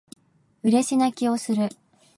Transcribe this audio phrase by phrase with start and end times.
[0.63, 1.69] 嬉し泣きをする